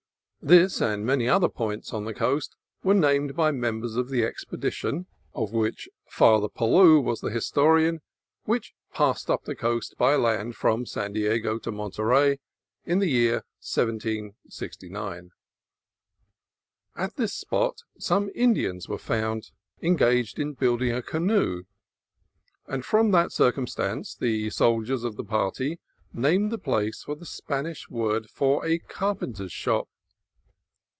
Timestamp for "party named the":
25.23-26.57